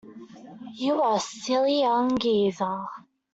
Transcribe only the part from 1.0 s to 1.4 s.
are a